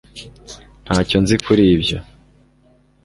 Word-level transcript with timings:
Ntacyo 0.83 1.17
nzi 1.23 1.35
kuri 1.45 1.63
ibyo 1.75 1.97